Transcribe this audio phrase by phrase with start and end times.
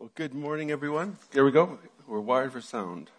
[0.00, 1.18] Well, good morning, everyone.
[1.30, 1.78] There we go.
[2.08, 3.10] We're wired for sound.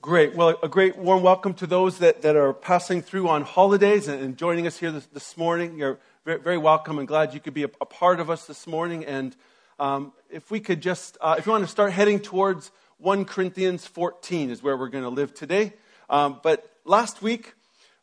[0.00, 0.34] Great.
[0.34, 4.22] Well, a great warm welcome to those that, that are passing through on holidays and,
[4.22, 5.76] and joining us here this, this, morning.
[5.76, 8.66] You're very, very, welcome and glad you could be a, a part of us this
[8.66, 9.04] morning.
[9.04, 9.36] And
[9.78, 13.86] um, if we could just, uh, if you want to start heading towards 1 Corinthians
[13.86, 15.74] 14 is where we're going to live today.
[16.08, 17.52] Um, but last week,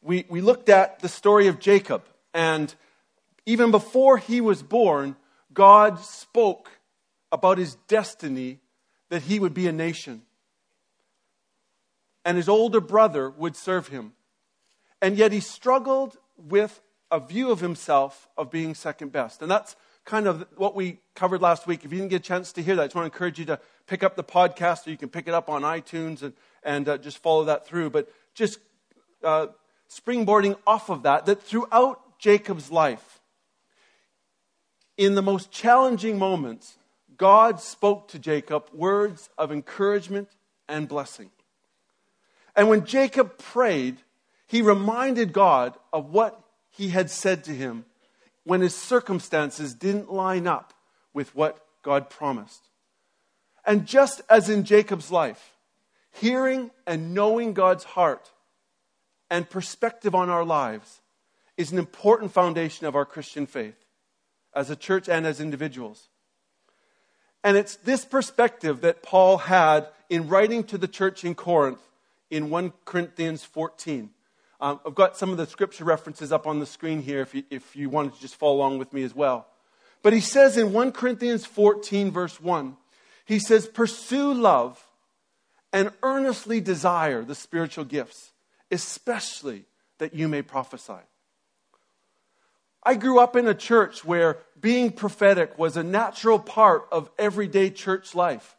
[0.04, 2.04] we, we looked at the story of Jacob.
[2.36, 2.74] And
[3.48, 5.16] even before he was born,
[5.52, 6.70] God spoke
[7.32, 8.60] about his destiny
[9.10, 10.22] that he would be a nation.
[12.26, 14.14] And his older brother would serve him.
[15.02, 16.82] And yet he struggled with
[17.12, 19.42] a view of himself of being second best.
[19.42, 21.86] And that's kind of what we covered last week.
[21.86, 23.46] If you didn't get a chance to hear that, I just want to encourage you
[23.46, 26.34] to pick up the podcast or you can pick it up on iTunes and,
[26.64, 27.90] and uh, just follow that through.
[27.90, 28.60] But just
[29.24, 29.48] uh,
[29.90, 33.22] springboarding off of that, that throughout Jacob's life,
[34.98, 36.79] in the most challenging moments,
[37.20, 40.30] God spoke to Jacob words of encouragement
[40.68, 41.30] and blessing.
[42.56, 43.98] And when Jacob prayed,
[44.48, 47.86] he reminded God of what he had said to him
[48.46, 50.74] when his circumstances didn't line up
[51.14, 52.70] with what God promised.
[53.66, 55.58] And just as in Jacob's life,
[56.12, 58.32] hearing and knowing God's heart
[59.30, 61.02] and perspective on our lives
[61.58, 63.86] is an important foundation of our Christian faith
[64.56, 66.08] as a church and as individuals.
[67.44, 71.82] And it's this perspective that Paul had in writing to the church in Corinth
[72.30, 74.10] in 1 Corinthians 14.
[74.62, 77.44] Um, I've got some of the scripture references up on the screen here if you,
[77.50, 79.48] if you wanted to just follow along with me as well.
[80.02, 82.76] But he says in 1 Corinthians 14, verse 1,
[83.26, 84.86] he says, Pursue love
[85.72, 88.32] and earnestly desire the spiritual gifts,
[88.72, 89.66] especially
[90.00, 90.94] that you may prophesy.
[92.84, 97.70] I grew up in a church where being prophetic was a natural part of everyday
[97.70, 98.56] church life,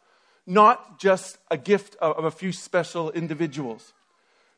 [0.46, 3.92] not just a gift of a few special individuals.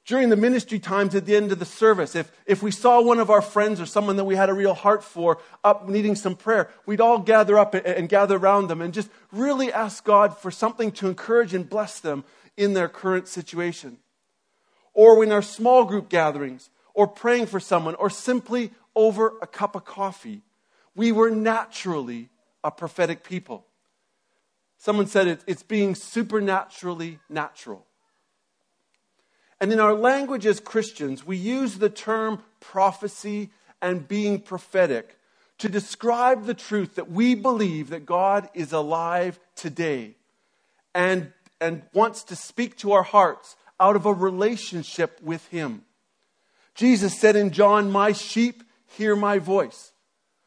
[0.04, 3.20] During the ministry times at the end of the service, if, if we saw one
[3.20, 6.34] of our friends or someone that we had a real heart for up needing some
[6.34, 10.36] prayer, we'd all gather up and, and gather around them and just really ask God
[10.36, 12.24] for something to encourage and bless them
[12.56, 13.98] in their current situation.
[14.92, 19.74] Or in our small group gatherings, or praying for someone, or simply over a cup
[19.74, 20.42] of coffee.
[20.94, 22.28] We were naturally
[22.62, 23.66] a prophetic people.
[24.78, 27.86] Someone said it, it's being supernaturally natural.
[29.60, 33.50] And in our language as Christians, we use the term prophecy
[33.80, 35.16] and being prophetic
[35.58, 40.16] to describe the truth that we believe that God is alive today
[40.92, 45.82] and, and wants to speak to our hearts out of a relationship with Him.
[46.74, 48.64] Jesus said in John, My sheep
[48.96, 49.92] hear my voice.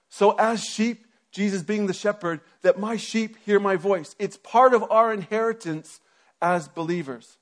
[0.10, 4.16] So, as sheep, Jesus being the shepherd, that my sheep hear my voice.
[4.18, 6.00] It's part of our inheritance
[6.42, 7.38] as believers.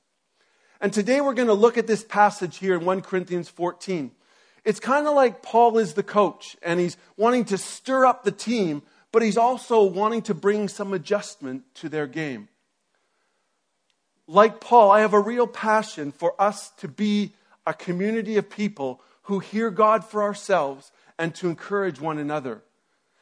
[0.82, 4.12] And today we're going to look at this passage here in 1 Corinthians 14.
[4.66, 8.32] It's kind of like Paul is the coach and he's wanting to stir up the
[8.32, 8.82] team,
[9.12, 12.48] but he's also wanting to bring some adjustment to their game.
[14.28, 17.34] Like Paul, I have a real passion for us to be
[17.66, 22.62] a community of people who hear God for ourselves and to encourage one another.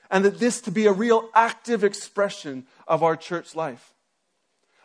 [0.09, 3.93] And that this to be a real active expression of our church life.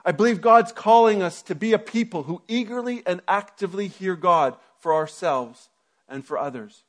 [0.04, 4.56] I believe God's calling us to be a people who eagerly and actively hear God
[4.78, 5.68] for ourselves
[6.08, 6.84] and for others.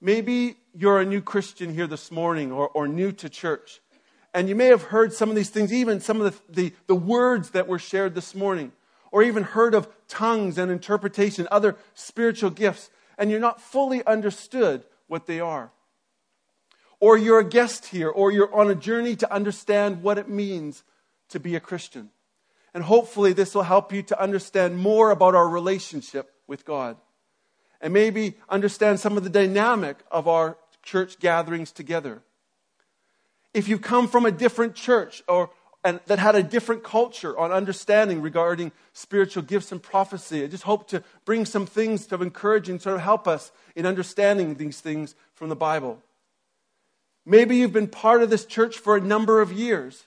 [0.00, 3.80] Maybe you're a new Christian here this morning or, or new to church,
[4.32, 6.94] and you may have heard some of these things, even some of the, the, the
[6.94, 8.70] words that were shared this morning
[9.16, 14.84] or even heard of tongues and interpretation, other spiritual gifts, and you're not fully understood
[15.06, 15.72] what they are.
[17.00, 20.84] Or you're a guest here, or you're on a journey to understand what it means
[21.30, 22.10] to be a Christian.
[22.74, 26.98] And hopefully, this will help you to understand more about our relationship with God.
[27.80, 32.20] And maybe understand some of the dynamic of our church gatherings together.
[33.54, 35.48] If you come from a different church or
[35.86, 40.42] and that had a different culture on understanding regarding spiritual gifts and prophecy.
[40.42, 43.86] I just hope to bring some things to encourage and sort of help us in
[43.86, 46.02] understanding these things from the Bible.
[47.24, 50.06] Maybe you've been part of this church for a number of years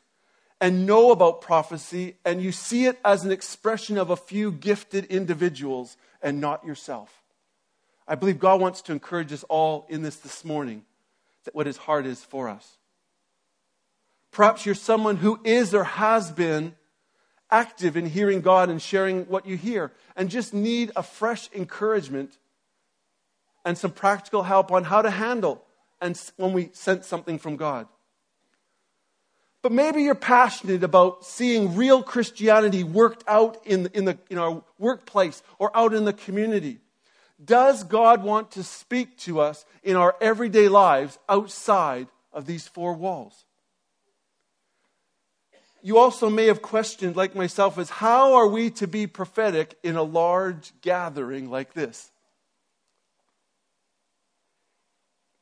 [0.59, 5.05] and know about prophecy, and you see it as an expression of a few gifted
[5.05, 7.23] individuals and not yourself.
[8.05, 10.83] I believe God wants to encourage us all in this this morning
[11.45, 12.78] that what his heart is for us.
[14.31, 16.75] Perhaps you're someone who is or has been
[17.51, 22.37] active in hearing God and sharing what you hear and just need a fresh encouragement
[23.65, 25.63] and some practical help on how to handle
[26.01, 27.87] and when we sense something from God.
[29.61, 34.63] But maybe you're passionate about seeing real Christianity worked out in, in, the, in our
[34.77, 36.79] workplace or out in the community.
[37.43, 42.93] Does God want to speak to us in our everyday lives outside of these four
[42.93, 43.45] walls?
[45.81, 49.95] You also may have questioned, like myself, as how are we to be prophetic in
[49.95, 52.11] a large gathering like this?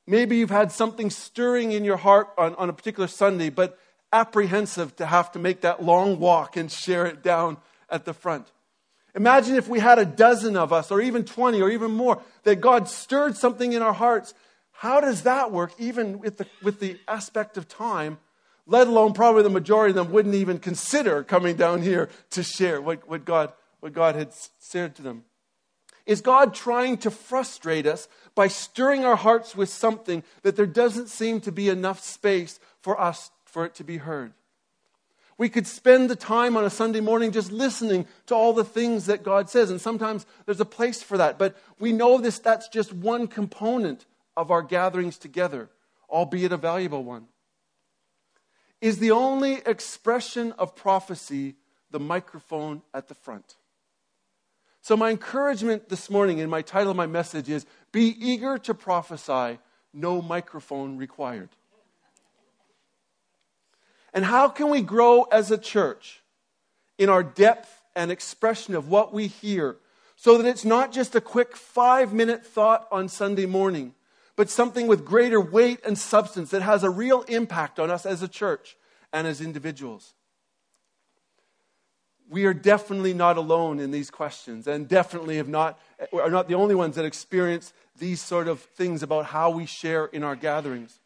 [0.06, 3.78] Maybe you've had something stirring in your heart on, on a particular Sunday, but
[4.14, 7.58] apprehensive to have to make that long walk and share it down
[7.90, 8.52] at the front.
[9.16, 12.62] Imagine if we had a dozen of us, or even 20, or even more, that
[12.62, 14.34] God stirred something in our hearts.
[14.72, 18.20] How does that work, even with the, with the aspect of time,
[18.68, 22.82] let alone probably the majority of them wouldn't even consider coming down here to share
[22.82, 25.24] what, what, God, what God had said to them?
[26.06, 31.10] Is God trying to frustrate us by stirring our hearts with something that there doesn't
[31.10, 34.34] seem to be enough space for us for it to be heard?
[35.38, 39.06] We could spend the time on a Sunday morning just listening to all the things
[39.06, 39.70] that God says.
[39.70, 41.38] And sometimes there's a place for that.
[41.38, 44.06] But we know this, that's just one component
[44.36, 45.70] of our gatherings together,
[46.10, 47.28] albeit a valuable one.
[48.82, 51.56] Is the only expression of prophecy
[51.90, 53.56] the microphone at the front?
[54.82, 58.74] So, my encouragement this morning in my title of my message is Be eager to
[58.74, 59.60] prophesy,
[59.94, 61.50] no microphone required.
[64.14, 66.22] And how can we grow as a church
[66.98, 69.78] in our depth and expression of what we hear
[70.16, 73.94] so that it's not just a quick five minute thought on Sunday morning,
[74.38, 78.22] but something with greater weight and substance that has a real impact on us as
[78.22, 78.78] a church
[79.12, 80.14] and as individuals?
[82.30, 85.80] We are definitely not alone in these questions, and definitely have not,
[86.14, 90.06] are not the only ones that experience these sort of things about how we share
[90.06, 91.00] in our gatherings.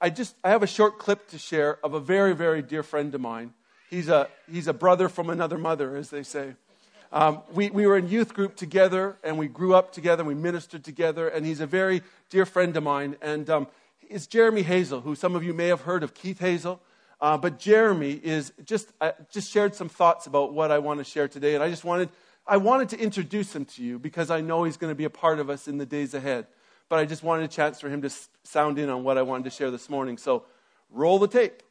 [0.00, 3.14] I just I have a short clip to share of a very very dear friend
[3.14, 3.52] of mine.
[3.90, 6.54] He's a he's a brother from another mother, as they say.
[7.10, 10.34] Um, we, we were in youth group together and we grew up together and we
[10.34, 13.66] ministered together and he's a very dear friend of mine and um,
[14.02, 16.80] it's jeremy hazell who some of you may have heard of keith hazell.
[17.20, 21.04] Uh, but jeremy is just uh, just shared some thoughts about what i want to
[21.04, 22.10] share today and i just wanted
[22.46, 25.10] i wanted to introduce him to you because i know he's going to be a
[25.10, 26.46] part of us in the days ahead.
[26.88, 28.10] But I just wanted a chance for him to
[28.44, 30.16] sound in on what I wanted to share this morning.
[30.16, 30.44] So
[30.90, 31.62] roll the tape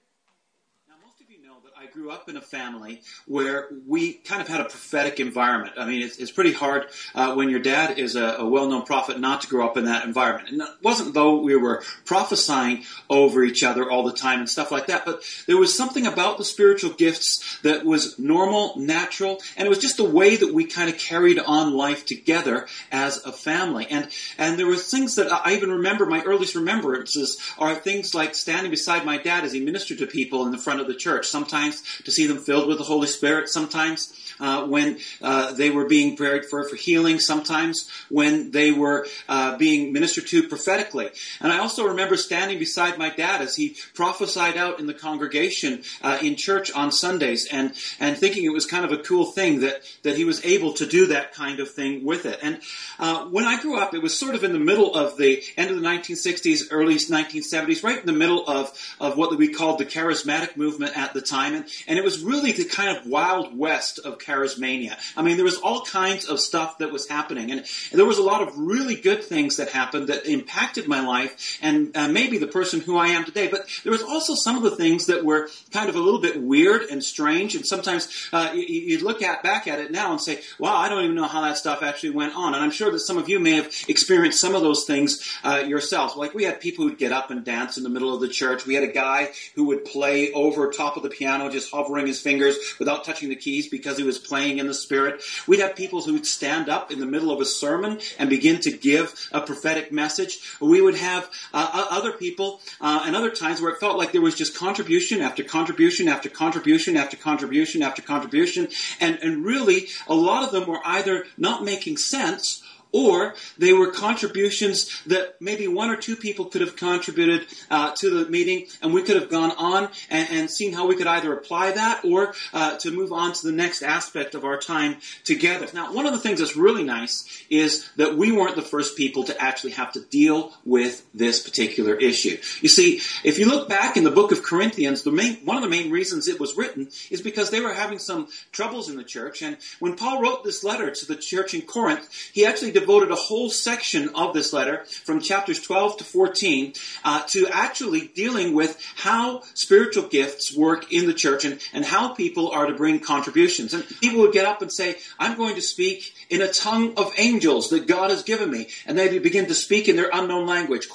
[1.91, 5.73] grew up in a family where we kind of had a prophetic environment.
[5.77, 9.19] I mean, it's, it's pretty hard uh, when your dad is a, a, well-known prophet
[9.19, 10.49] not to grow up in that environment.
[10.49, 14.71] And it wasn't though we were prophesying over each other all the time and stuff
[14.71, 19.65] like that, but there was something about the spiritual gifts that was normal, natural, and
[19.65, 23.31] it was just the way that we kind of carried on life together as a
[23.31, 23.87] family.
[23.89, 26.05] And and there were things that I even remember.
[26.05, 30.45] My earliest remembrances are things like standing beside my dad as he ministered to people
[30.45, 31.27] in the front of the church.
[31.27, 35.85] Sometimes to see them filled with the Holy Spirit sometimes uh, when uh, they were
[35.85, 41.09] being prayed for for healing, sometimes when they were uh, being ministered to prophetically.
[41.41, 45.83] And I also remember standing beside my dad as he prophesied out in the congregation
[46.01, 49.61] uh, in church on Sundays, and and thinking it was kind of a cool thing
[49.61, 52.39] that that he was able to do that kind of thing with it.
[52.41, 52.59] And
[52.99, 55.71] uh, when I grew up, it was sort of in the middle of the end
[55.71, 59.85] of the 1960s, early 1970s, right in the middle of of what we called the
[59.85, 63.99] charismatic movement at the time, and and it was really the kind of wild west
[63.99, 64.97] of charismania.
[65.15, 68.23] I mean, there was all kinds of stuff that was happening, and, there was a
[68.23, 72.47] lot of really good things that happened that impacted my life and uh, maybe the
[72.47, 73.47] person who I am today.
[73.47, 76.41] But there was also some of the things that were kind of a little bit
[76.41, 80.21] weird and strange, and sometimes uh, you, you look at back at it now and
[80.21, 82.91] say, "Wow, I don't even know how that stuff actually went on." And I'm sure
[82.91, 86.15] that some of you may have experienced some of those things uh, yourselves.
[86.15, 88.65] Like we had people who'd get up and dance in the middle of the church.
[88.65, 92.21] We had a guy who would play over top of the piano, just hovering his
[92.21, 95.21] fingers without touching the keys because he was playing in the Spirit.
[95.47, 98.59] We'd have people who would stand up in the middle of a sermon and begin
[98.61, 100.39] to give a prophetic message.
[100.59, 104.21] We would have uh, other people uh, and other times where it felt like there
[104.21, 108.67] was just contribution after contribution after contribution after contribution after contribution.
[108.99, 113.91] And, and really, a lot of them were either not making sense or they were
[113.91, 118.93] contributions that maybe one or two people could have contributed uh, to the meeting, and
[118.93, 122.33] we could have gone on and, and seen how we could either apply that or
[122.53, 125.67] uh, to move on to the next aspect of our time together.
[125.73, 129.23] Now, one of the things that's really nice is that we weren't the first people
[129.25, 132.37] to actually have to deal with this particular issue.
[132.61, 135.63] You see, if you look back in the book of Corinthians, the main, one of
[135.63, 139.03] the main reasons it was written is because they were having some troubles in the
[139.03, 143.11] church, and when Paul wrote this letter to the church in Corinth, he actually devoted
[143.11, 148.53] a whole section of this letter from chapters 12 to 14 uh, to actually dealing
[148.53, 152.99] with how spiritual gifts work in the church and, and how people are to bring
[152.99, 153.73] contributions.
[153.73, 157.13] And people would get up and say, I'm going to speak in a tongue of
[157.17, 158.67] angels that God has given me.
[158.85, 160.87] And they would begin to speak in their unknown language.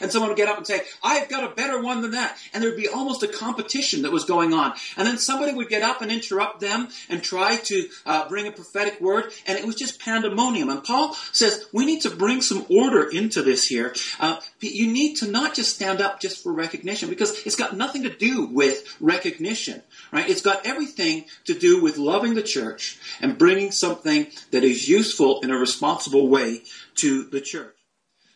[0.00, 2.36] And someone would get up and say, I've got a better one than that.
[2.52, 4.74] And there would be almost a competition that was going on.
[4.96, 8.52] And then somebody would get up and interrupt them and try to uh, bring a
[8.52, 9.32] prophetic word.
[9.46, 10.68] And it was just pandemonium.
[10.68, 13.94] And Paul says, we need to bring some order into this here.
[14.18, 18.02] Uh, you need to not just stand up just for recognition because it's got nothing
[18.02, 20.28] to do with recognition, right?
[20.28, 25.40] It's got everything to do with loving the church and bringing something that is useful
[25.42, 26.62] in a responsible way
[26.96, 27.76] to the church.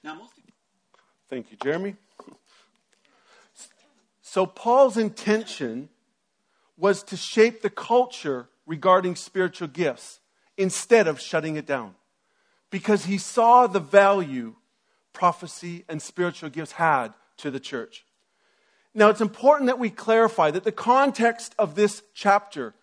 [0.05, 0.35] Now, most
[1.29, 1.97] Thank you, Jeremy.
[4.23, 5.89] So, Paul's intention
[6.77, 10.21] was to shape the culture regarding spiritual gifts
[10.57, 11.95] instead of shutting it down
[12.71, 14.55] because he saw the value
[15.13, 18.05] prophecy and spiritual gifts had to the church.
[18.95, 22.75] Now, it's important that we clarify that the context of this chapter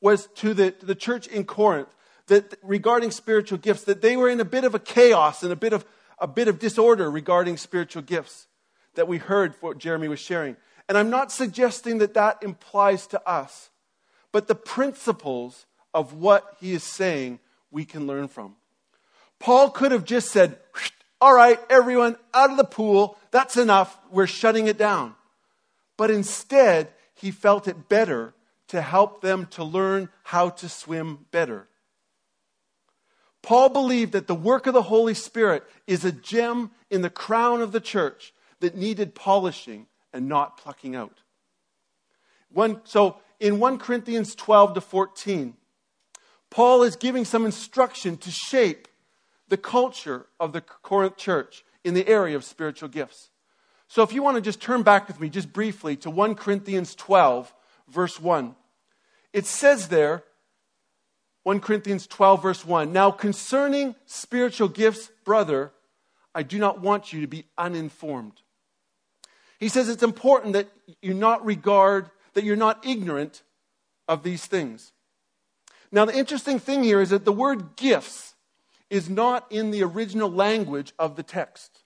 [0.00, 1.94] was to the, to the church in Corinth
[2.26, 5.56] that regarding spiritual gifts, that they were in a bit of a chaos and a
[5.56, 5.84] bit of,
[6.18, 8.46] a bit of disorder regarding spiritual gifts
[8.94, 10.56] that we heard what Jeremy was sharing.
[10.88, 13.70] And I'm not suggesting that that implies to us,
[14.32, 17.38] but the principles of what he is saying
[17.70, 18.56] we can learn from.
[19.38, 20.58] Paul could have just said,
[21.20, 25.14] All right, everyone out of the pool, that's enough, we're shutting it down.
[25.96, 28.34] But instead, he felt it better
[28.68, 31.68] to help them to learn how to swim better.
[33.42, 37.62] Paul believed that the work of the Holy Spirit is a gem in the crown
[37.62, 41.20] of the church that needed polishing and not plucking out.
[42.52, 45.54] One, so in 1 Corinthians 12 to 14,
[46.50, 48.88] Paul is giving some instruction to shape
[49.48, 53.30] the culture of the Corinth church in the area of spiritual gifts.
[53.88, 56.94] So if you want to just turn back with me just briefly to 1 Corinthians
[56.94, 57.52] 12,
[57.88, 58.54] verse 1.
[59.32, 60.24] It says there,
[61.42, 65.72] 1 Corinthians 12, verse 1 Now concerning spiritual gifts, brother,
[66.34, 68.42] I do not want you to be uninformed.
[69.58, 70.68] He says it's important that
[71.02, 73.42] you not regard, that you're not ignorant
[74.08, 74.92] of these things.
[75.92, 78.34] Now, the interesting thing here is that the word gifts
[78.88, 81.82] is not in the original language of the text.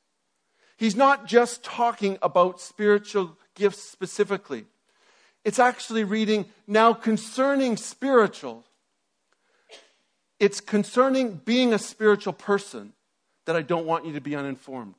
[0.76, 4.66] He's not just talking about spiritual gifts specifically.
[5.44, 8.64] It's actually reading, now concerning spiritual.
[10.40, 12.92] It's concerning being a spiritual person
[13.44, 14.96] that I don't want you to be uninformed.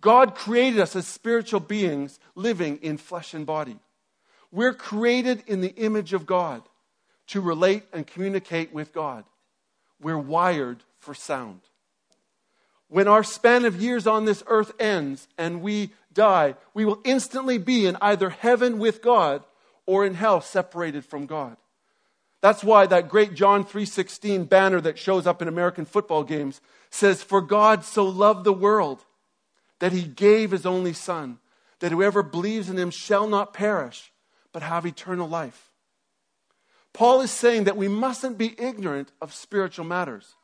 [0.00, 3.78] God created us as spiritual beings living in flesh and body.
[4.52, 6.62] We're created in the image of God
[7.28, 9.24] to relate and communicate with God.
[10.00, 11.60] We're wired for sound.
[12.88, 17.58] When our span of years on this earth ends and we die, we will instantly
[17.58, 19.42] be in either heaven with God
[19.86, 21.56] or in hell separated from God.
[22.40, 27.22] That's why that great John 3:16 banner that shows up in American football games says
[27.22, 29.04] for God so loved the world
[29.78, 31.38] that he gave his only son
[31.80, 34.12] that whoever believes in him shall not perish
[34.52, 35.70] but have eternal life.
[36.94, 40.36] Paul is saying that we mustn't be ignorant of spiritual matters.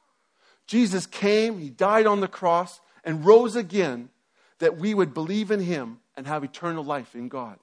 [0.67, 4.11] Jesus came, he died on the cross, and rose again
[4.59, 7.59] that we would believe in him and have eternal life in God.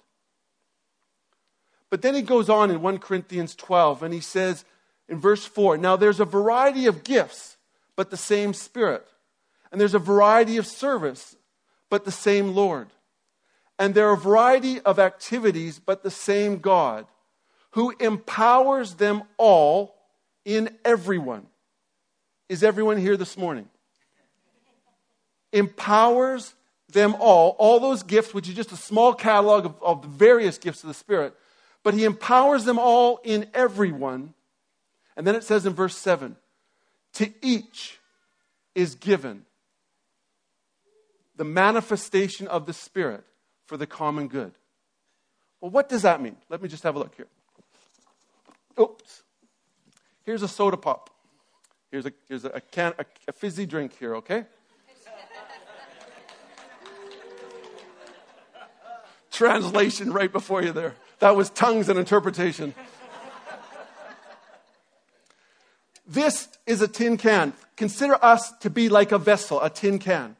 [1.89, 4.65] But then he goes on in 1 Corinthians 12 and he says
[5.08, 7.58] in verse 4 Now there's a variety of gifts,
[7.96, 9.08] but the same Spirit.
[9.72, 11.36] And there's a variety of service,
[11.89, 12.88] but the same Lord.
[13.77, 17.06] And there are a variety of activities, but the same God,
[17.77, 19.93] who empowers them all
[20.46, 21.46] in everyone.
[22.50, 23.69] Is everyone here this morning?
[25.53, 26.55] Empowers
[26.91, 30.57] them all, all those gifts, which is just a small catalog of, of the various
[30.57, 31.36] gifts of the Spirit,
[31.84, 34.34] but He empowers them all in everyone.
[35.15, 36.36] And then it says in verse 7
[37.13, 38.00] to each
[38.74, 39.46] is given
[41.36, 43.24] the manifestation of the Spirit
[43.67, 44.53] for the common good.
[45.62, 46.38] Well, what does that mean?
[46.50, 47.27] Let me just have a look here.
[48.79, 49.24] Oops.
[50.24, 51.10] Here's a soda pop.
[51.91, 54.46] Here's a, here's a, can, a, a fizzy drink here, okay?
[59.31, 60.96] Translation right before you there.
[61.19, 62.75] That was tongues and interpretation.
[66.05, 67.53] this is a tin can.
[67.75, 70.36] Consider us to be like a vessel, a tin can.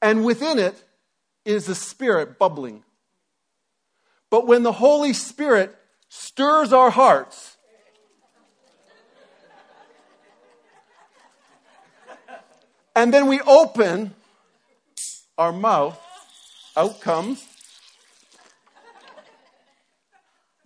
[0.00, 0.82] And within it
[1.44, 2.84] is the Spirit bubbling.
[4.30, 5.76] But when the Holy Spirit
[6.12, 7.56] stirs our hearts,
[12.94, 14.14] And then we open
[15.38, 15.98] our mouth,
[16.76, 17.42] out comes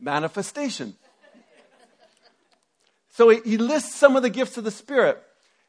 [0.01, 0.95] manifestation.
[3.11, 5.23] So he, lists some of the gifts of the Spirit.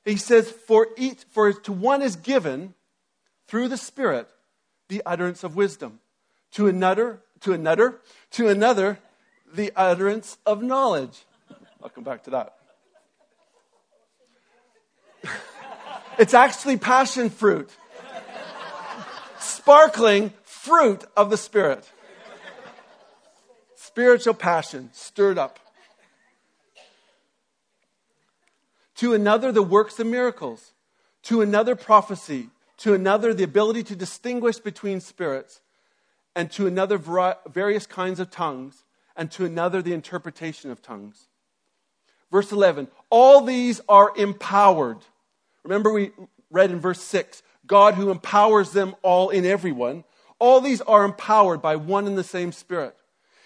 [0.03, 2.73] He says, for each, for to one is given
[3.47, 4.27] through the Spirit
[4.89, 5.99] the utterance of wisdom.
[6.53, 8.99] To another, to another, to another,
[9.53, 11.25] the utterance of knowledge.
[11.81, 12.57] I'll come back to that.
[16.19, 17.69] it's actually passion fruit.
[19.39, 21.89] Sparkling fruit of the Spirit.
[23.75, 25.59] Spiritual passion stirred up.
[28.95, 30.73] To another, the works of miracles.
[31.23, 32.49] To another, prophecy.
[32.77, 35.61] To another, the ability to distinguish between spirits.
[36.35, 36.97] And to another,
[37.47, 38.83] various kinds of tongues.
[39.17, 41.27] And to another, the interpretation of tongues.
[42.31, 44.99] Verse 11, all these are empowered.
[45.63, 46.11] Remember, we
[46.51, 50.05] read in verse 6 God who empowers them all in everyone.
[50.39, 52.95] All these are empowered by one and the same Spirit.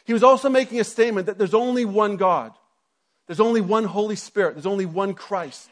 [0.03, 2.53] He was also making a statement that there's only one God.
[3.27, 4.55] There's only one Holy Spirit.
[4.55, 5.69] There's only one Christ.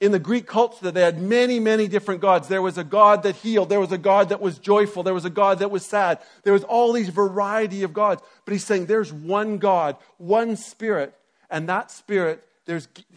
[0.00, 2.46] In the Greek culture, they had many, many different gods.
[2.46, 3.68] There was a God that healed.
[3.68, 5.02] There was a God that was joyful.
[5.02, 6.20] There was a God that was sad.
[6.44, 8.22] There was all these variety of gods.
[8.44, 11.14] But he's saying there's one God, one Spirit,
[11.50, 12.44] and that Spirit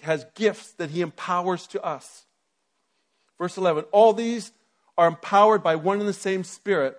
[0.02, 2.26] has gifts that he empowers to us.
[3.38, 4.52] Verse 11 All these
[4.98, 6.98] are empowered by one and the same Spirit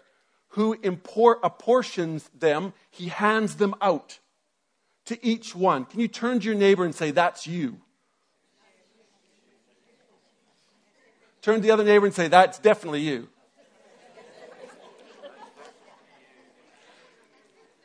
[0.48, 4.18] who import, apportions them, he hands them out
[5.06, 5.86] to each one.
[5.86, 7.80] Can you turn to your neighbor and say, That's you?
[11.42, 13.28] Turn to the other neighbor and say, That's definitely you.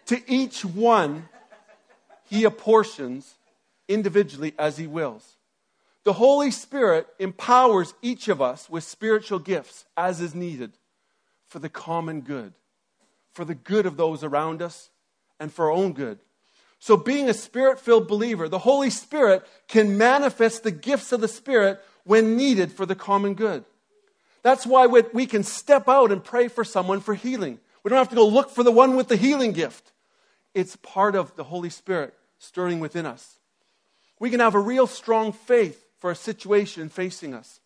[0.06, 1.28] to each one,
[2.30, 3.36] he apportions
[3.88, 5.36] individually as he wills.
[6.04, 10.74] The Holy Spirit empowers each of us with spiritual gifts as is needed
[11.48, 12.54] for the common good,
[13.34, 14.90] for the good of those around us,
[15.40, 16.20] and for our own good.
[16.80, 21.28] So, being a spirit filled believer, the Holy Spirit can manifest the gifts of the
[21.28, 23.66] Spirit when needed for the common good.
[24.42, 27.60] That's why we can step out and pray for someone for healing.
[27.84, 29.92] We don't have to go look for the one with the healing gift.
[30.54, 33.40] It's part of the Holy Spirit stirring within us.
[34.20, 37.60] We can have a real strong faith for a situation facing us.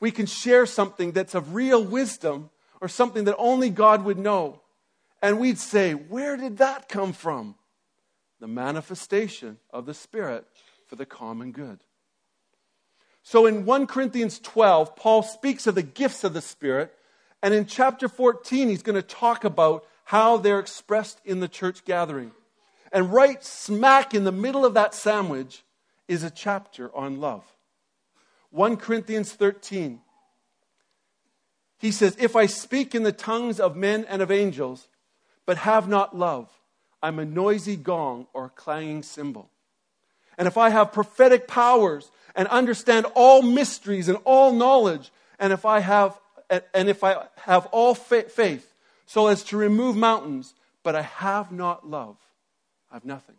[0.00, 4.60] We can share something that's of real wisdom or something that only God would know.
[5.22, 7.54] And we'd say, Where did that come from?
[8.40, 10.46] the manifestation of the Spirit
[10.86, 11.80] for the common good.
[13.26, 16.94] So in 1 Corinthians 12, Paul speaks of the gifts of the Spirit,
[17.42, 21.84] and in chapter 14, he's going to talk about how they're expressed in the church
[21.84, 22.30] gathering.
[22.92, 25.64] And right smack in the middle of that sandwich
[26.06, 27.42] is a chapter on love.
[28.50, 30.00] 1 Corinthians 13.
[31.78, 34.86] He says, If I speak in the tongues of men and of angels,
[35.46, 36.48] but have not love,
[37.02, 39.50] I'm a noisy gong or a clanging cymbal.
[40.38, 45.64] And if I have prophetic powers and understand all mysteries and all knowledge, and if
[45.64, 46.18] I have,
[46.50, 48.74] and if I have all faith
[49.06, 52.16] so as to remove mountains, but I have not love,
[52.90, 53.36] I have nothing.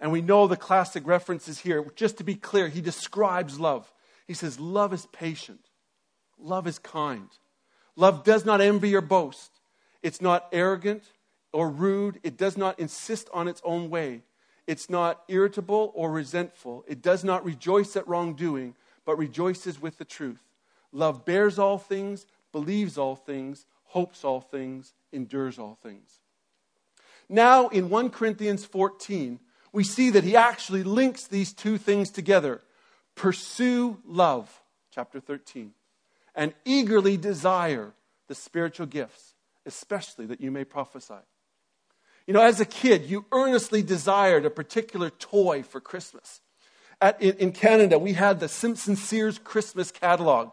[0.00, 1.84] And we know the classic references here.
[1.96, 3.92] Just to be clear, he describes love.
[4.26, 5.68] He says, Love is patient,
[6.38, 7.28] love is kind,
[7.96, 9.50] love does not envy or boast,
[10.02, 11.02] it's not arrogant
[11.52, 12.20] or rude.
[12.22, 14.22] It does not insist on its own way.
[14.68, 16.84] It's not irritable or resentful.
[16.86, 18.74] It does not rejoice at wrongdoing,
[19.06, 20.42] but rejoices with the truth.
[20.92, 26.20] Love bears all things, believes all things, hopes all things, endures all things.
[27.30, 29.40] Now, in 1 Corinthians 14,
[29.72, 32.60] we see that he actually links these two things together
[33.14, 35.72] pursue love, chapter 13,
[36.34, 37.92] and eagerly desire
[38.26, 39.32] the spiritual gifts,
[39.64, 41.14] especially that you may prophesy.
[42.28, 46.42] You know, as a kid, you earnestly desired a particular toy for Christmas.
[47.00, 50.52] At, in, in Canada, we had the Simpson Sears Christmas catalog,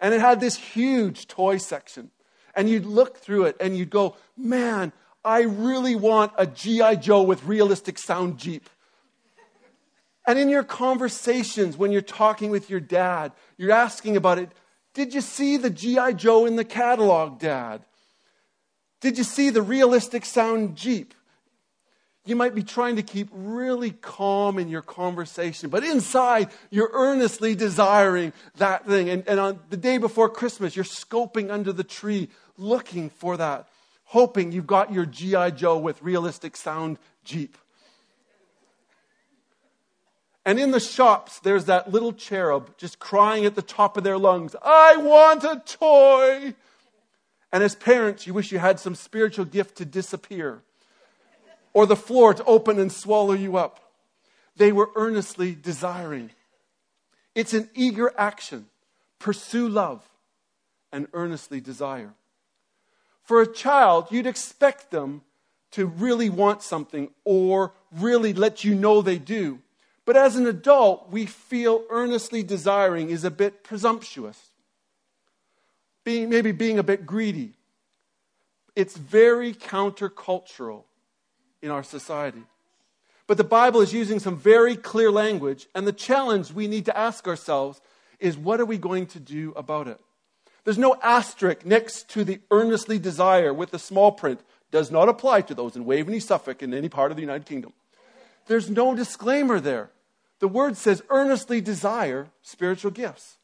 [0.00, 2.10] and it had this huge toy section.
[2.56, 4.92] And you'd look through it and you'd go, man,
[5.24, 6.96] I really want a G.I.
[6.96, 8.68] Joe with realistic sound Jeep.
[10.26, 14.50] And in your conversations, when you're talking with your dad, you're asking about it.
[14.92, 16.14] Did you see the G.I.
[16.14, 17.84] Joe in the catalog, Dad?
[19.02, 21.12] Did you see the realistic sound Jeep?
[22.24, 27.56] You might be trying to keep really calm in your conversation, but inside you're earnestly
[27.56, 29.10] desiring that thing.
[29.10, 33.68] And, and on the day before Christmas, you're scoping under the tree looking for that,
[34.04, 35.50] hoping you've got your G.I.
[35.50, 37.58] Joe with realistic sound Jeep.
[40.44, 44.18] And in the shops, there's that little cherub just crying at the top of their
[44.18, 46.54] lungs, I want a toy.
[47.52, 50.62] And as parents, you wish you had some spiritual gift to disappear
[51.74, 53.92] or the floor to open and swallow you up.
[54.56, 56.30] They were earnestly desiring.
[57.34, 58.66] It's an eager action.
[59.18, 60.02] Pursue love
[60.92, 62.14] and earnestly desire.
[63.22, 65.22] For a child, you'd expect them
[65.72, 69.60] to really want something or really let you know they do.
[70.04, 74.51] But as an adult, we feel earnestly desiring is a bit presumptuous,
[76.04, 77.52] being, maybe being a bit greedy.
[78.74, 80.84] It's very countercultural
[81.60, 82.42] in our society.
[83.26, 86.96] But the Bible is using some very clear language, and the challenge we need to
[86.96, 87.80] ask ourselves
[88.18, 90.00] is what are we going to do about it?
[90.64, 94.40] There's no asterisk next to the earnestly desire with the small print.
[94.70, 97.72] Does not apply to those in Waveney, Suffolk, in any part of the United Kingdom.
[98.46, 99.90] There's no disclaimer there.
[100.38, 103.36] The word says earnestly desire spiritual gifts.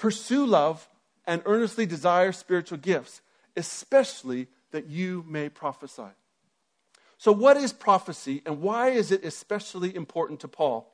[0.00, 0.88] Pursue love
[1.26, 3.20] and earnestly desire spiritual gifts,
[3.54, 6.08] especially that you may prophesy.
[7.18, 10.90] So, what is prophecy and why is it especially important to Paul?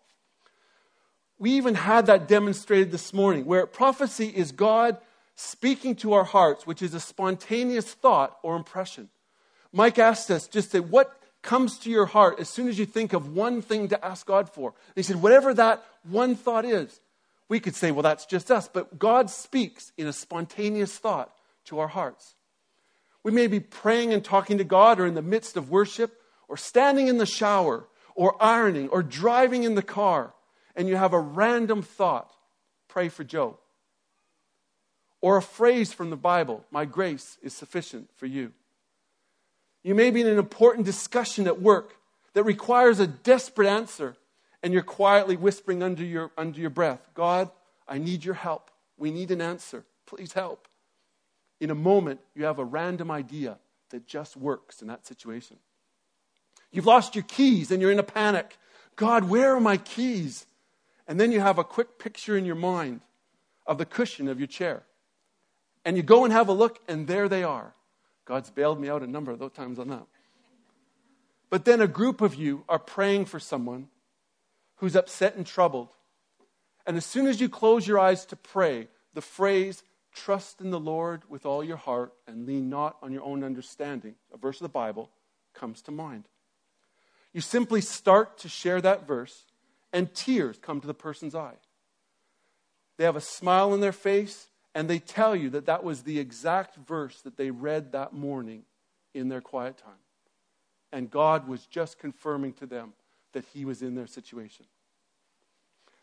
[1.39, 4.99] We even had that demonstrated this morning, where prophecy is God
[5.37, 9.09] speaking to our hearts, which is a spontaneous thought or impression.
[9.73, 13.13] Mike asked us just say, What comes to your heart as soon as you think
[13.13, 14.71] of one thing to ask God for?
[14.71, 17.01] And he said, Whatever that one thought is,
[17.49, 18.69] we could say, Well, that's just us.
[18.69, 21.33] But God speaks in a spontaneous thought
[21.67, 22.35] to our hearts.
[23.23, 26.57] We may be praying and talking to God or in the midst of worship or
[26.57, 30.33] standing in the shower or ironing or driving in the car
[30.77, 32.31] and you have a random thought,
[32.87, 33.59] pray for Joe.
[35.23, 38.53] Or a phrase from the Bible, my grace is sufficient for you.
[39.83, 41.97] You may be in an important discussion at work
[42.35, 44.17] that requires a desperate answer,
[44.67, 47.53] and you're quietly whispering under your, under your breath, God,
[47.87, 48.73] I need your help.
[48.99, 49.85] We need an answer.
[50.07, 50.67] Please help.
[51.61, 53.59] In a moment, you have a random idea
[53.91, 55.59] that just works in that situation.
[56.73, 58.59] You've lost your keys and you're in a panic.
[58.97, 60.47] God, where are my keys?
[61.07, 63.03] And then you have a quick picture in your mind
[63.69, 64.83] of the cushion of your chair.
[65.85, 67.73] And you go and have a look, and there they are.
[68.25, 70.09] God's bailed me out a number of those times on that.
[71.51, 73.91] But then a group of you are praying for someone
[74.77, 75.89] who's upset and troubled.
[76.87, 79.83] And as soon as you close your eyes to pray, the phrase,
[80.15, 84.15] trust in the Lord with all your heart and lean not on your own understanding,
[84.33, 85.11] a verse of the Bible,
[85.55, 86.25] comes to mind.
[87.33, 89.45] You simply start to share that verse
[89.93, 91.57] and tears come to the person's eye.
[92.97, 96.19] They have a smile on their face, and they tell you that that was the
[96.19, 98.65] exact verse that they read that morning
[99.15, 100.01] in their quiet time.
[100.93, 102.95] And God was just confirming to them
[103.33, 104.67] that He was in their situation.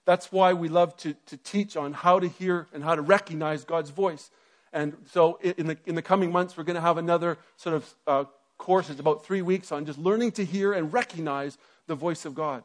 [0.05, 3.63] That's why we love to, to teach on how to hear and how to recognize
[3.63, 4.29] God's voice.
[4.73, 7.95] And so, in the, in the coming months, we're going to have another sort of
[8.07, 8.23] uh,
[8.57, 8.89] course.
[8.89, 11.57] It's about three weeks on just learning to hear and recognize
[11.87, 12.63] the voice of God.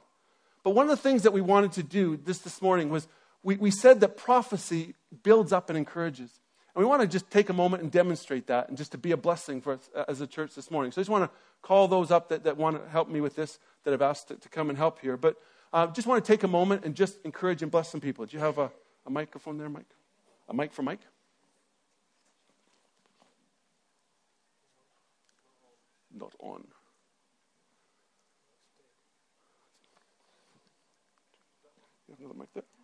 [0.64, 3.06] But one of the things that we wanted to do this this morning was
[3.42, 6.40] we, we said that prophecy builds up and encourages.
[6.78, 9.16] We want to just take a moment and demonstrate that and just to be a
[9.16, 10.92] blessing for us uh, as a church this morning.
[10.92, 13.34] So I just want to call those up that, that want to help me with
[13.34, 15.16] this, that have asked to, to come and help here.
[15.16, 18.26] But uh, just want to take a moment and just encourage and bless some people.
[18.26, 18.70] Do you have a,
[19.04, 19.90] a microphone there, Mike?
[20.48, 21.00] A mic for Mike?
[26.16, 26.62] Not on.
[32.06, 32.77] You have another mic there.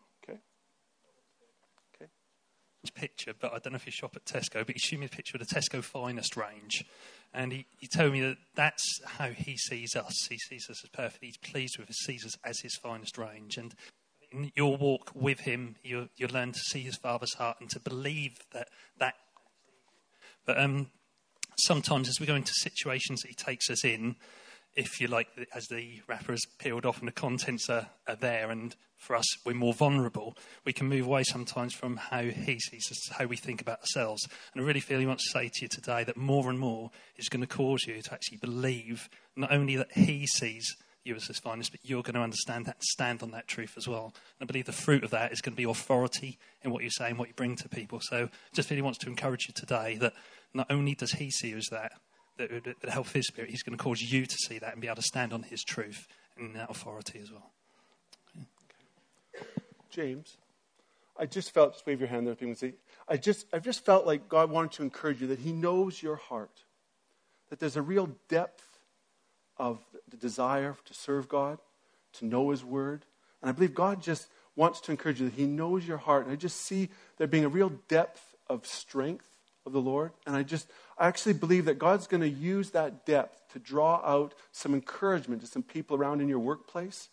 [2.91, 5.09] Picture, but I don't know if you shop at Tesco, but he showed me a
[5.09, 6.85] picture of the Tesco Finest range.
[7.33, 10.27] And he, he told me that that's how he sees us.
[10.29, 11.25] He sees us as perfect.
[11.25, 13.57] He's pleased with us, sees us as his finest range.
[13.57, 13.75] And
[14.31, 17.81] in your walk with him, you, you learn to see his father's heart and to
[17.81, 18.69] believe that
[18.99, 19.15] that.
[20.47, 20.91] But um,
[21.57, 24.17] sometimes as we go into situations that he takes us in,
[24.77, 28.51] if you like, as the wrapper is peeled off and the contents are, are there,
[28.51, 32.91] and for us, we're more vulnerable, we can move away sometimes from how he sees
[32.91, 34.27] us, how we think about ourselves.
[34.53, 36.91] And I really feel he wants to say to you today that more and more
[37.17, 41.27] is going to cause you to actually believe not only that he sees you as
[41.27, 44.15] his finest, but you're going to understand that and stand on that truth as well.
[44.41, 46.91] And I believe the fruit of that is going to be authority in what you
[46.91, 48.01] say and what you bring to people.
[48.03, 50.15] So just really wants to encourage you today that
[50.55, 51.93] not only does he see you as that,
[52.37, 54.89] that, that help his spirit, he's going to cause you to see that and be
[54.89, 57.53] able to stand on his truth and that authority as well.
[59.91, 60.39] James,
[61.17, 62.75] I just felt, just wave your hand there, if you people see.
[63.09, 66.17] I just, I've just felt like God wanted to encourage you that He knows your
[66.17, 66.65] heart,
[67.51, 68.81] that there's a real depth
[69.57, 71.59] of the desire to serve God,
[72.15, 73.05] to know His Word.
[73.41, 76.25] And I believe God just wants to encourage you that He knows your heart.
[76.25, 79.29] And I just see there being a real depth of strength
[79.65, 80.11] of the Lord.
[80.27, 80.69] And I just,
[80.99, 85.41] I actually believe that God's going to use that depth to draw out some encouragement
[85.41, 87.09] to some people around in your workplace.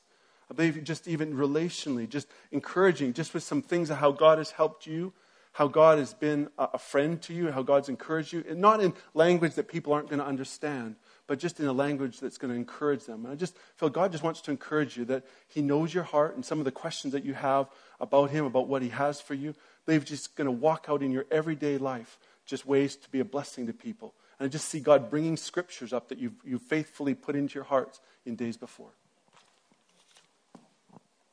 [0.49, 4.51] I believe just even relationally, just encouraging, just with some things of how God has
[4.51, 5.13] helped you,
[5.53, 8.43] how God has been a friend to you, how God's encouraged you.
[8.47, 10.95] And not in language that people aren't going to understand,
[11.27, 13.25] but just in a language that's going to encourage them.
[13.25, 16.35] And I just feel God just wants to encourage you that He knows your heart
[16.35, 19.33] and some of the questions that you have about Him, about what He has for
[19.33, 19.53] you.
[19.85, 23.25] They're just going to walk out in your everyday life, just ways to be a
[23.25, 24.13] blessing to people.
[24.39, 27.63] And I just see God bringing scriptures up that you've, you've faithfully put into your
[27.63, 28.91] hearts in days before.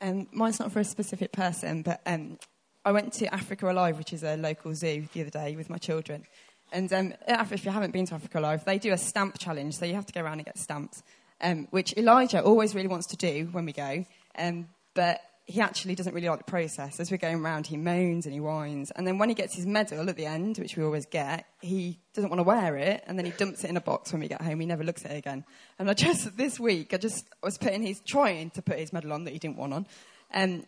[0.00, 2.38] Um, mine's not for a specific person, but um,
[2.84, 5.78] I went to Africa Alive, which is a local zoo, the other day with my
[5.78, 6.24] children.
[6.70, 9.86] And um, if you haven't been to Africa Alive, they do a stamp challenge, so
[9.86, 11.02] you have to go around and get stamps,
[11.40, 14.04] um, which Elijah always really wants to do when we go.
[14.38, 17.00] Um, but he actually doesn't really like the process.
[17.00, 18.90] As we're going around, he moans and he whines.
[18.90, 21.98] And then when he gets his medal at the end, which we always get, he
[22.12, 23.02] doesn't want to wear it.
[23.06, 24.60] And then he dumps it in a box when we get home.
[24.60, 25.46] He never looks at it again.
[25.78, 29.10] And I just, this week, I just was putting his, trying to put his medal
[29.14, 29.86] on that he didn't want on.
[30.34, 30.66] Um,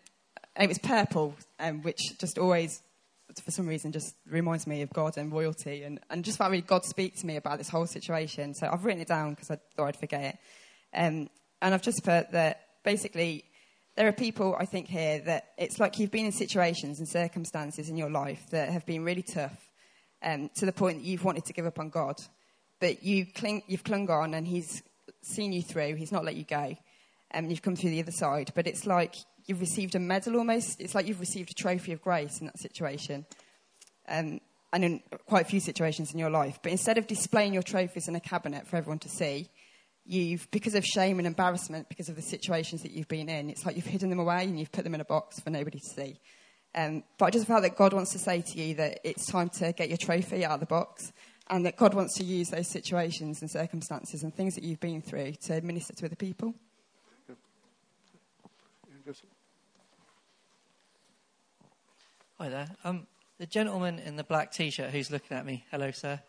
[0.56, 2.82] and it was purple, um, which just always,
[3.44, 5.82] for some reason, just reminds me of God and royalty.
[5.82, 8.54] And, and just felt really God speak to me about this whole situation.
[8.54, 10.38] So I've written it down because I thought I'd forget it.
[10.94, 11.28] Um,
[11.60, 13.44] and I've just put that basically
[13.96, 17.88] there are people, I think, here that it's like you've been in situations and circumstances
[17.88, 19.70] in your life that have been really tough
[20.22, 22.16] um, to the point that you've wanted to give up on God.
[22.80, 24.82] But you cling, you've clung on and He's
[25.22, 26.76] seen you through, He's not let you go,
[27.30, 28.52] and um, you've come through the other side.
[28.54, 30.80] But it's like you've received a medal almost.
[30.80, 33.26] It's like you've received a trophy of grace in that situation.
[34.08, 34.40] Um,
[34.72, 36.60] and in quite a few situations in your life.
[36.62, 39.48] But instead of displaying your trophies in a cabinet for everyone to see,
[40.10, 43.64] you've, because of shame and embarrassment, because of the situations that you've been in, it's
[43.64, 45.86] like you've hidden them away and you've put them in a box for nobody to
[45.94, 46.20] see.
[46.74, 49.48] Um, but I just felt that God wants to say to you that it's time
[49.58, 51.12] to get your trophy out of the box
[51.48, 55.02] and that God wants to use those situations and circumstances and things that you've been
[55.02, 56.54] through to minister to other people.
[62.38, 62.68] Hi there.
[62.84, 63.06] Um,
[63.38, 66.20] the gentleman in the black t shirt who's looking at me, hello, sir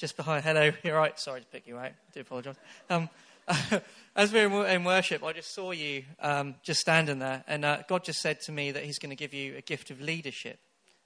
[0.00, 0.42] just behind.
[0.42, 1.18] Hello, you're right.
[1.20, 1.84] Sorry to pick you out.
[1.84, 2.56] I do apologise.
[2.88, 3.10] Um,
[4.16, 7.82] as we were in worship, I just saw you um, just standing there, and uh,
[7.86, 10.58] God just said to me that He's going to give you a gift of leadership.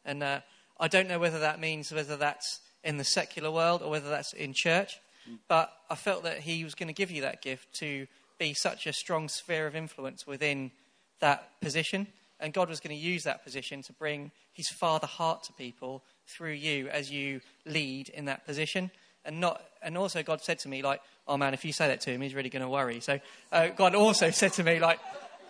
[0.05, 0.41] And uh,
[0.79, 4.33] I don't know whether that means whether that's in the secular world or whether that's
[4.33, 5.01] in church,
[5.49, 8.07] but I felt that He was going to give you that gift to
[8.39, 10.71] be such a strong sphere of influence within
[11.19, 12.07] that position.
[12.39, 16.05] And God was going to use that position to bring His Father heart to people
[16.27, 18.91] through you as you lead in that position.
[19.25, 22.01] And not, and also God said to me, like, oh man, if you say that
[22.03, 23.01] to him, he's really going to worry.
[23.01, 23.21] So
[23.53, 24.99] uh, God also said to me, like,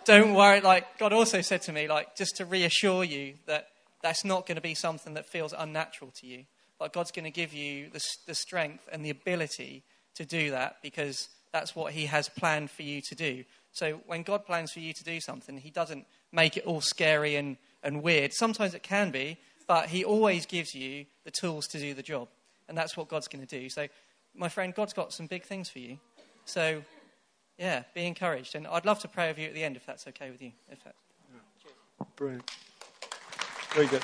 [0.05, 0.61] don't worry.
[0.61, 3.67] Like God also said to me, like, just to reassure you that
[4.01, 6.45] that's not going to be something that feels unnatural to you.
[6.79, 9.83] Like God's going to give you the, the strength and the ability
[10.15, 13.43] to do that because that's what He has planned for you to do.
[13.71, 17.35] So when God plans for you to do something, He doesn't make it all scary
[17.35, 18.33] and, and weird.
[18.33, 22.27] Sometimes it can be, but He always gives you the tools to do the job.
[22.67, 23.69] And that's what God's going to do.
[23.69, 23.87] So,
[24.35, 25.97] my friend, God's got some big things for you.
[26.45, 26.81] So,
[27.57, 28.55] yeah, be encouraged.
[28.55, 30.51] And I'd love to pray over you at the end if that's okay with you.
[30.71, 30.97] If that's...
[31.31, 32.05] Yeah.
[32.15, 32.51] Brilliant.
[33.73, 34.03] Very good.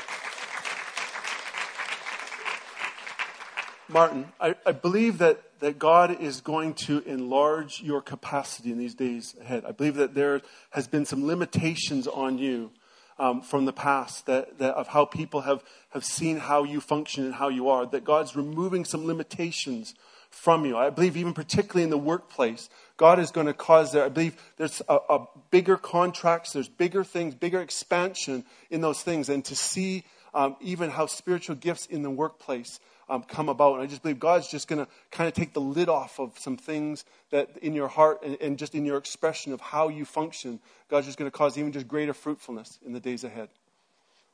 [3.92, 8.96] Martin, I, I, believe that, that God is going to enlarge your capacity in these
[8.96, 9.66] days ahead.
[9.68, 12.72] I believe that there has been some limitations on you
[13.20, 17.26] um, from the past that, that of how people have, have seen how you function
[17.26, 19.94] and how you are, that God's removing some limitations
[20.30, 20.78] from you.
[20.78, 24.06] I believe, even particularly in the workplace, God is going to cause there.
[24.06, 29.30] I believe there's a, a bigger contracts, there's bigger things, bigger expansion in those things,
[29.30, 32.80] and to see um, even how spiritual gifts in the workplace
[33.12, 33.76] um, come about.
[33.76, 36.40] And I just believe God's just going to kind of take the lid off of
[36.40, 40.06] some things that in your heart and, and just in your expression of how you
[40.06, 40.60] function.
[40.90, 43.50] God's just going to cause even just greater fruitfulness in the days ahead.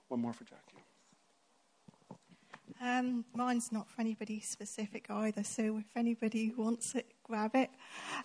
[0.09, 0.61] One more for Jackie.
[2.79, 7.71] Um, mine's not for anybody specific either, so if anybody wants it, grab it.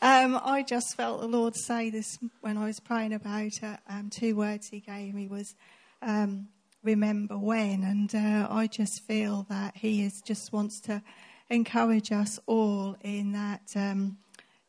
[0.03, 3.79] Um, I just felt the Lord say this when I was praying about it.
[3.88, 5.55] Um, two words He gave me was
[6.03, 6.49] um,
[6.83, 7.83] remember when.
[7.83, 11.03] And uh, I just feel that he is just wants to
[11.51, 14.18] encourage us all in that um,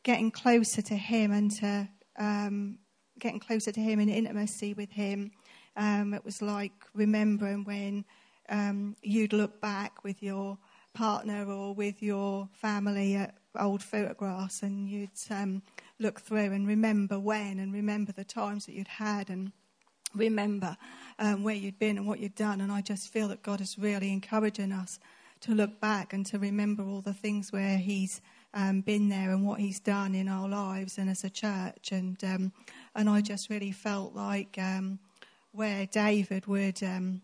[0.04, 1.88] getting closer to him and to
[2.20, 2.78] um,
[3.20, 5.32] getting closer to him in intimacy with him.
[5.76, 8.06] Um, it was like remembering when
[8.50, 10.58] um, you'd look back with your
[10.94, 15.62] partner or with your family at old photographs and you'd um,
[16.00, 19.52] look through and remember when and remember the times that you'd had and
[20.16, 20.78] remember
[21.20, 22.62] um, where you'd been and what you'd done.
[22.62, 25.00] And I just feel that God is really encouraging us
[25.42, 28.22] to look back and to remember all the things where He's
[28.54, 31.92] um, been there and what He's done in our lives and as a church.
[31.92, 32.52] And um,
[32.96, 35.00] and I just really felt like um,
[35.52, 37.22] where David would um,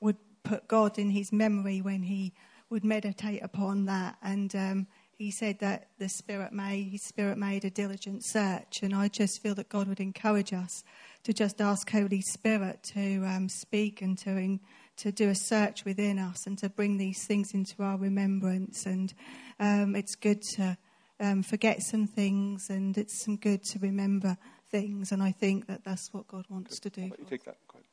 [0.00, 2.32] would put God in his memory when he
[2.70, 4.86] would meditate upon that and um,
[5.20, 9.42] he said that the Spirit made, His Spirit made a diligent search, and I just
[9.42, 10.82] feel that God would encourage us
[11.24, 14.58] to just ask Holy Spirit to um, speak and to
[14.98, 18.84] to do a search within us and to bring these things into our remembrance.
[18.84, 19.12] And
[19.58, 20.76] um, it's good to
[21.18, 24.36] um, forget some things, and it's some good to remember
[24.70, 25.12] things.
[25.12, 26.92] And I think that that's what God wants good.
[26.94, 27.06] to do.
[27.06, 27.56] You take that.
[27.68, 27.84] Go ahead.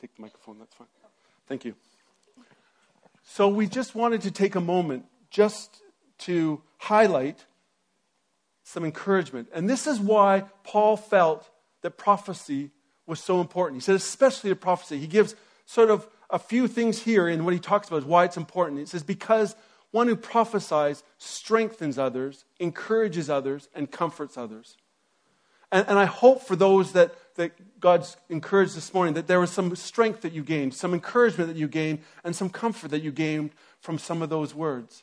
[0.00, 0.58] Take the microphone.
[0.58, 0.88] That's fine.
[1.48, 1.74] Thank you.
[3.24, 5.82] So we just wanted to take a moment just
[6.18, 7.44] to highlight
[8.62, 9.48] some encouragement.
[9.52, 11.48] And this is why Paul felt
[11.82, 12.70] that prophecy
[13.06, 13.80] was so important.
[13.80, 14.98] He said, especially the prophecy.
[14.98, 18.24] He gives sort of a few things here in what he talks about is why
[18.24, 18.80] it's important.
[18.80, 19.54] He says, because
[19.92, 24.76] one who prophesies strengthens others, encourages others, and comforts others.
[25.72, 29.50] And, and I hope for those that, that God's encouraged this morning that there was
[29.50, 33.12] some strength that you gained, some encouragement that you gained, and some comfort that you
[33.12, 35.02] gained from some of those words.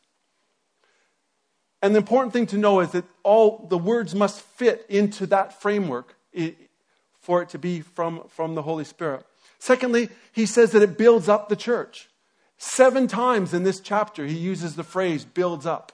[1.81, 5.61] And the important thing to know is that all the words must fit into that
[5.61, 6.15] framework
[7.23, 9.25] for it to be from, from the Holy Spirit.
[9.57, 12.09] Secondly, he says that it builds up the church.
[12.57, 15.93] Seven times in this chapter, he uses the phrase builds up.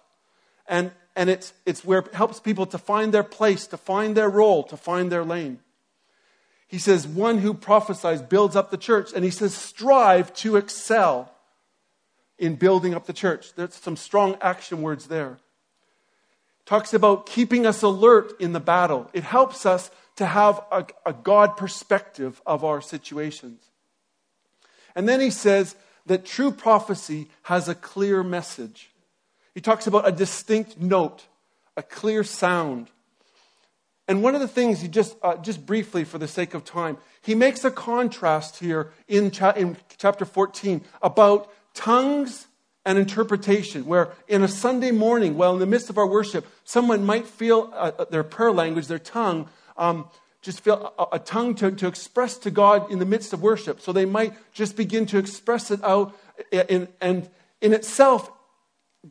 [0.68, 4.30] And, and it's, it's where it helps people to find their place, to find their
[4.30, 5.60] role, to find their lane.
[6.68, 9.12] He says, one who prophesies builds up the church.
[9.16, 11.32] And he says, strive to excel
[12.40, 13.54] in building up the church.
[13.54, 15.38] There's some strong action words there
[16.70, 19.10] talks about keeping us alert in the battle.
[19.12, 19.90] It helps us
[20.20, 23.64] to have a, a, God perspective of our situations.
[24.94, 25.78] And then he says
[26.08, 28.90] that true prophecy has a clear message.
[29.56, 31.28] He talks about a distinct note,
[31.78, 32.90] a clear sound.
[34.10, 36.98] And one of the things he just, uh, just briefly for the sake of time,
[37.22, 42.48] he makes a contrast here in, cha- in chapter 14 about tongues
[42.86, 47.06] and interpretation where in a Sunday morning, well, in the midst of our worship, someone
[47.06, 49.48] might feel uh, uh, their prayer language, their tongue,
[49.80, 50.08] um,
[50.42, 53.82] just feel a, a tongue to, to express to God in the midst of worship.
[53.82, 56.16] So they might just begin to express it out.
[56.52, 57.30] In, and
[57.62, 58.32] in itself,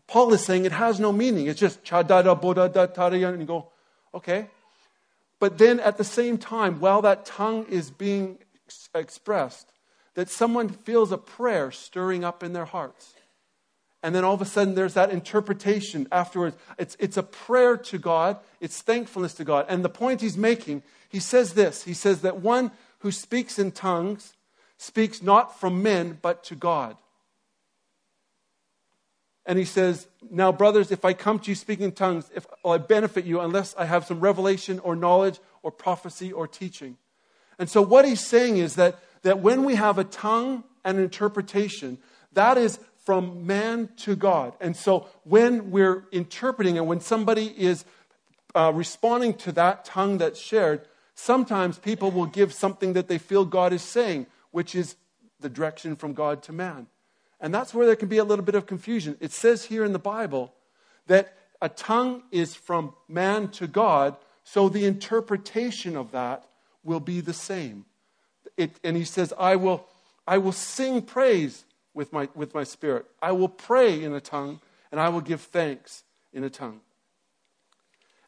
[0.07, 1.47] Paul is saying it has no meaning.
[1.47, 3.71] It's just cha da da bo da da ta and you go,
[4.15, 4.49] okay.
[5.41, 8.39] But then at the same time, while that tongue is being
[8.95, 9.73] expressed,
[10.15, 13.15] that someone feels a prayer stirring up in their hearts.
[14.03, 16.57] And then all of a sudden, there's that interpretation afterwards.
[16.79, 19.67] It's, it's a prayer to God, it's thankfulness to God.
[19.69, 23.73] And the point he's making, he says this He says that one who speaks in
[23.73, 24.35] tongues
[24.77, 26.97] speaks not from men, but to God.
[29.45, 32.73] And he says, Now, brothers, if I come to you speaking in tongues, if, will
[32.73, 36.99] I benefit you unless I have some revelation or knowledge or prophecy or teaching?
[37.59, 41.99] And so, what he's saying is that, that when we have a tongue and interpretation,
[42.33, 42.79] that is
[43.09, 44.53] from man to God.
[44.61, 47.87] And so when we're interpreting and when somebody is
[48.55, 50.83] uh, responding to that tongue that's shared,
[51.15, 54.97] sometimes people will give something that they feel God is saying, which is
[55.41, 56.87] the direction from God to man.
[57.41, 59.17] And that's where there can be a little bit of confusion.
[59.21, 60.53] It says here in the Bible
[61.07, 66.45] that a tongue is from man to God, so the interpretation of that
[66.85, 67.87] will be the same.
[68.59, 69.87] It, and he says, I will,
[70.27, 71.65] I will sing praise
[71.99, 73.07] with my, with my spirit.
[73.21, 74.61] I will pray in a tongue,
[74.93, 76.81] and I will give thanks in a tongue.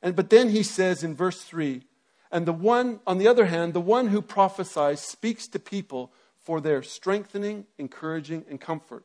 [0.02, 1.84] And, but then he says in verse 3
[2.32, 6.60] and the one, on the other hand, the one who prophesies speaks to people for
[6.60, 9.04] their strengthening, encouraging, and comfort.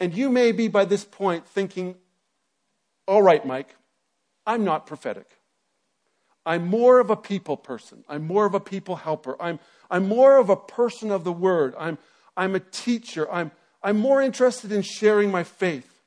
[0.00, 1.96] And you may be by this point thinking,
[3.06, 3.76] all right, Mike,
[4.46, 5.37] I'm not prophetic.
[6.48, 8.04] I'm more of a people person.
[8.08, 9.36] I'm more of a people helper.
[9.38, 11.74] I'm, I'm more of a person of the word.
[11.78, 11.98] I'm,
[12.38, 13.30] I'm a teacher.
[13.30, 13.50] I'm,
[13.82, 16.00] I'm more interested in sharing my faith.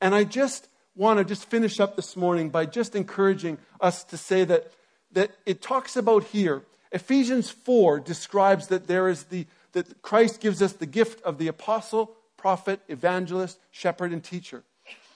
[0.00, 4.16] And I just want to just finish up this morning by just encouraging us to
[4.16, 4.72] say that,
[5.12, 10.62] that it talks about here, Ephesians 4 describes that there is the, that Christ gives
[10.62, 14.64] us the gift of the apostle, prophet, evangelist, shepherd, and teacher.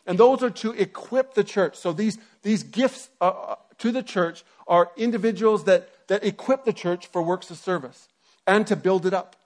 [0.06, 1.76] And those are to equip the church.
[1.76, 6.72] So these, these gifts uh, uh to the church are individuals that that equip the
[6.72, 8.08] church for works of service
[8.46, 9.36] and to build it up.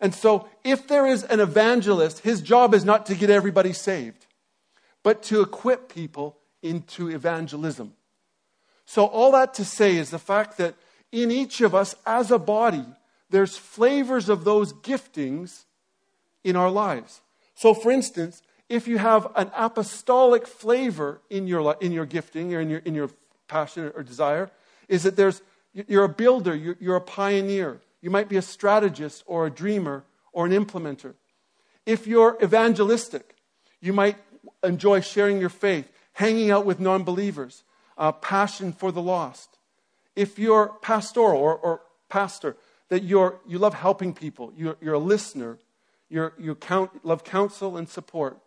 [0.00, 4.26] And so, if there is an evangelist, his job is not to get everybody saved,
[5.02, 7.92] but to equip people into evangelism.
[8.86, 10.74] So, all that to say is the fact that
[11.12, 12.86] in each of us as a body,
[13.28, 15.64] there's flavors of those giftings
[16.42, 17.20] in our lives.
[17.54, 22.60] So, for instance, if you have an apostolic flavor in your, in your gifting or
[22.60, 23.10] in your, in your
[23.50, 24.50] passion or desire,
[24.88, 25.42] is that there's,
[25.74, 27.80] you're a builder, you're, you're a pioneer.
[28.00, 31.14] You might be a strategist or a dreamer or an implementer.
[31.84, 33.34] If you're evangelistic,
[33.80, 34.16] you might
[34.62, 37.64] enjoy sharing your faith, hanging out with non believers,
[37.98, 39.58] uh, passion for the lost.
[40.16, 42.56] If you're pastoral or, or pastor,
[42.88, 45.58] that you're, you love helping people, you're, you're a listener,
[46.08, 48.38] you're, you count, love counsel and support.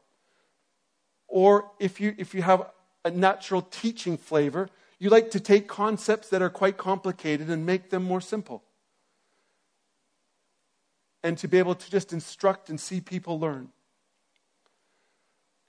[1.28, 2.70] Or if you, if you have
[3.06, 4.70] a natural teaching flavor,
[5.00, 8.64] you like to take concepts that are quite complicated and make them more simple.
[11.24, 13.70] And to be able to just instruct and see people learn.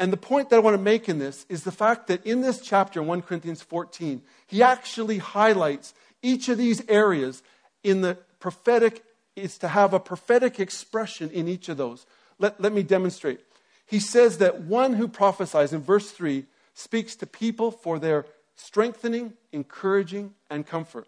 [0.00, 2.40] And the point that I want to make in this is the fact that in
[2.40, 7.42] this chapter, 1 Corinthians 14, he actually highlights each of these areas
[7.82, 9.04] in the prophetic,
[9.36, 12.06] is to have a prophetic expression in each of those.
[12.38, 13.40] Let, let me demonstrate
[13.86, 19.34] he says that one who prophesies in verse 3 speaks to people for their strengthening,
[19.52, 21.06] encouraging, and comfort,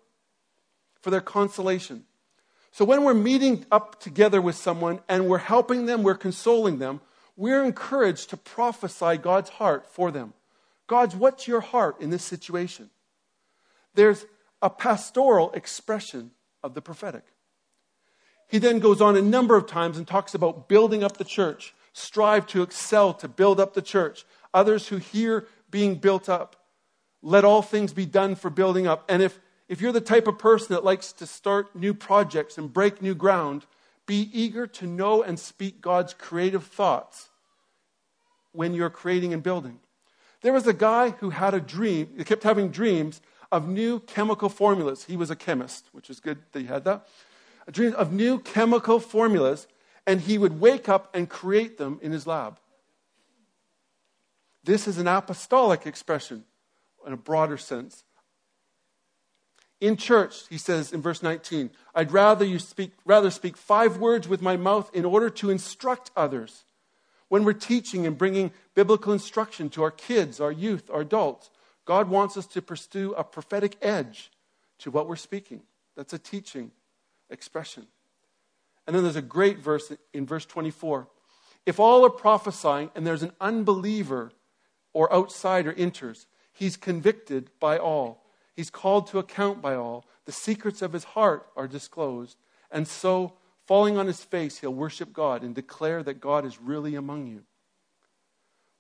[1.01, 2.05] for their consolation.
[2.73, 7.01] So when we're meeting up together with someone and we're helping them, we're consoling them,
[7.37, 10.35] we're encouraged to prophesy God's heart for them.
[10.87, 12.91] God's, what's your heart in this situation?
[13.95, 14.27] There's
[14.61, 16.33] a pastoral expression
[16.63, 17.25] of the prophetic.
[18.49, 21.75] He then goes on a number of times and talks about building up the church
[21.93, 24.27] strive to excel, to build up the church.
[24.53, 26.57] Others who hear being built up.
[27.27, 29.05] Let all things be done for building up.
[29.09, 32.73] And if, if you're the type of person that likes to start new projects and
[32.73, 33.67] break new ground,
[34.07, 37.31] be eager to know and speak God's creative thoughts
[38.53, 39.81] when you're creating and building.
[40.43, 43.21] There was a guy who had a dream, he kept having dreams
[43.51, 45.07] of new chemical formulas.
[45.07, 47.09] He was a chemist, which is good that he had that.
[47.67, 49.67] A dream of new chemical formulas
[50.07, 52.61] and he would wake up and create them in his lab.
[54.63, 56.45] This is an apostolic expression
[57.07, 58.05] in a broader sense.
[59.81, 64.27] In church, he says in verse 19, I'd rather you speak rather speak five words
[64.27, 66.65] with my mouth in order to instruct others.
[67.29, 71.51] When we're teaching and bringing biblical instruction to our kids, our youth, our adults,
[71.85, 74.31] God wants us to pursue a prophetic edge
[74.79, 75.63] to what we're speaking.
[75.97, 76.71] That's a teaching
[77.31, 77.87] expression.
[78.87, 81.09] And then there's a great verse in verse 24.
[81.67, 84.31] If all are prophesying and there's an unbeliever
[84.93, 86.27] or outsider enters,
[86.57, 88.25] he's convicted by all.
[88.55, 90.07] He's called to account by all.
[90.25, 92.39] The secrets of his heart are disclosed.
[92.71, 93.35] And so,
[93.67, 97.43] falling on his face, he'll worship God and declare that God is really among you.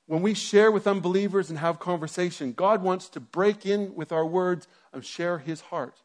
[0.06, 4.24] When we share with unbelievers and have conversation, God wants to break in with our
[4.24, 6.00] words and share his heart.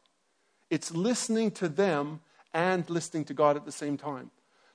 [0.70, 2.20] It's listening to them
[2.52, 4.30] and listening to God at the same time.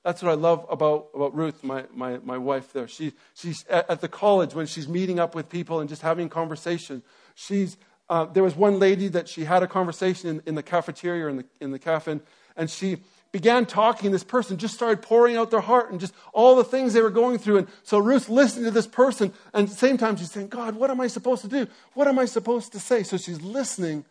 [0.07, 2.87] That's what I love about, about Ruth, my, my, my wife there.
[2.87, 6.29] She, she's at, at the college when she's meeting up with people and just having
[6.29, 7.03] conversation.
[7.35, 7.75] She's,
[8.09, 11.29] uh, there was one lady that she had a conversation in, in the cafeteria or
[11.29, 12.21] in the, in the cafe,
[12.55, 12.99] and she
[13.33, 14.11] began talking.
[14.11, 17.09] This person just started pouring out their heart and just all the things they were
[17.09, 17.57] going through.
[17.57, 20.77] And so Ruth listened to this person, and at the same time she's saying, God,
[20.77, 21.67] what am I supposed to do?
[21.95, 23.03] What am I supposed to say?
[23.03, 24.05] So she's listening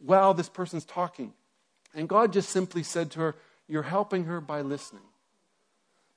[0.00, 1.32] while this person's talking.
[1.94, 3.36] And God just simply said to her,
[3.66, 5.04] You're helping her by listening.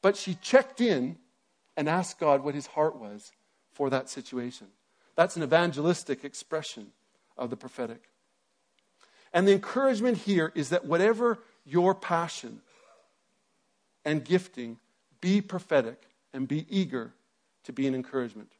[0.04, 1.18] But she checked in
[1.76, 3.32] and asked God what his heart was
[3.72, 4.68] for that situation.
[5.16, 6.92] That's an evangelistic expression
[7.36, 8.04] of the prophetic.
[9.34, 12.62] And the encouragement here is that whatever your passion
[14.06, 14.78] and gifting,
[15.22, 17.14] be prophetic and be eager
[17.64, 18.52] to be an encouragement.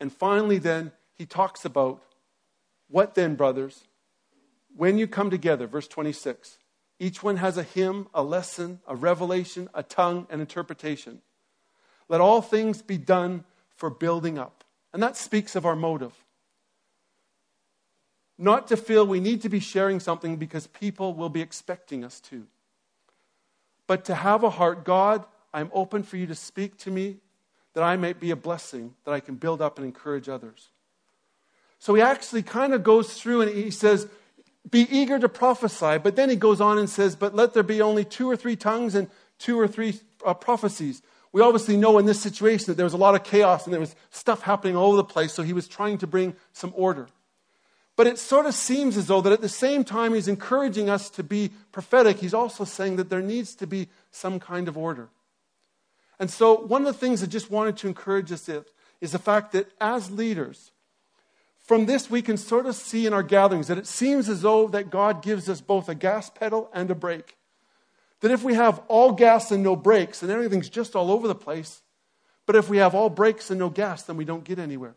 [0.00, 2.02] And finally, then, he talks about
[2.88, 3.84] what then, brothers?
[4.76, 6.58] when you come together, verse 26,
[7.00, 11.22] each one has a hymn, a lesson, a revelation, a tongue, and interpretation.
[12.08, 13.44] Let all things be done
[13.74, 14.62] for building up.
[14.92, 16.12] And that speaks of our motive.
[18.36, 22.20] Not to feel we need to be sharing something because people will be expecting us
[22.20, 22.46] to,
[23.86, 27.16] but to have a heart God, I'm open for you to speak to me
[27.74, 30.68] that I may be a blessing, that I can build up and encourage others.
[31.78, 34.06] So he actually kind of goes through and he says,
[34.68, 35.98] be eager to prophesy.
[35.98, 38.56] But then he goes on and says, But let there be only two or three
[38.56, 39.08] tongues and
[39.38, 41.02] two or three uh, prophecies.
[41.32, 43.80] We obviously know in this situation that there was a lot of chaos and there
[43.80, 47.06] was stuff happening all over the place, so he was trying to bring some order.
[47.96, 51.10] But it sort of seems as though that at the same time he's encouraging us
[51.10, 55.08] to be prophetic, he's also saying that there needs to be some kind of order.
[56.18, 58.48] And so, one of the things I just wanted to encourage us
[59.00, 60.72] is the fact that as leaders,
[61.62, 64.66] from this we can sort of see in our gatherings that it seems as though
[64.68, 67.36] that God gives us both a gas pedal and a brake.
[68.20, 71.34] That if we have all gas and no brakes, then everything's just all over the
[71.34, 71.82] place.
[72.46, 74.96] But if we have all brakes and no gas, then we don't get anywhere.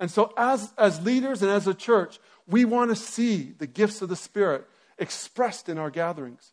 [0.00, 4.00] And so, as, as leaders and as a church, we want to see the gifts
[4.00, 4.66] of the Spirit
[4.98, 6.52] expressed in our gatherings.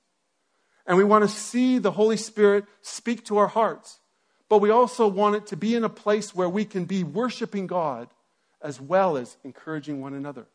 [0.86, 4.00] And we want to see the Holy Spirit speak to our hearts.
[4.50, 7.68] But we also want it to be in a place where we can be worshiping
[7.68, 8.10] God
[8.62, 10.46] as well as encouraging one another.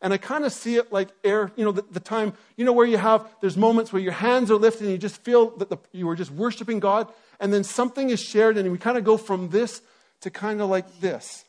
[0.00, 2.72] And I kind of see it like air, you know, the, the, time, you know,
[2.72, 5.70] where you have, there's moments where your hands are lifted and you just feel that
[5.70, 7.08] the, you were just worshiping God.
[7.40, 9.80] And then something is shared and we kind of go from this
[10.20, 11.44] to kind of like this.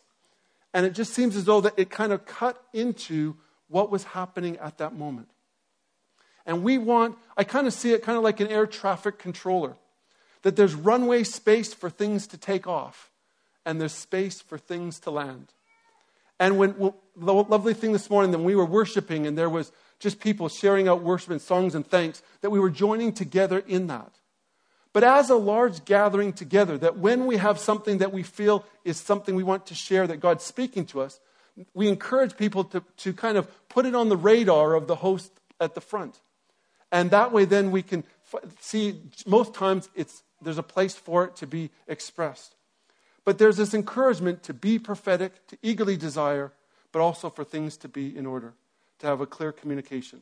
[0.74, 3.36] And it just seems as though that it kind of cut into
[3.68, 5.30] what was happening at that moment.
[6.45, 9.76] And we want, I kind of see it kind of like an air traffic controller,
[10.43, 13.09] that there's runway space for things to take off,
[13.66, 15.47] and there's space for things to land.
[16.39, 19.72] And when well, the lovely thing this morning, that we were worshiping, and there was
[19.99, 23.88] just people sharing out worship and songs and thanks, that we were joining together in
[23.88, 24.20] that.
[24.91, 28.97] But as a large gathering together, that when we have something that we feel is
[28.97, 31.20] something we want to share that God's speaking to us,
[31.74, 35.32] we encourage people to, to kind of put it on the radar of the host
[35.59, 36.22] at the front.
[36.91, 38.03] And that way, then we can
[38.34, 42.54] f- see most times it's, there's a place for it to be expressed.
[43.26, 46.53] But there's this encouragement to be prophetic, to eagerly desire,
[46.91, 48.53] but also for things to be in order,
[48.99, 50.21] to have a clear communication.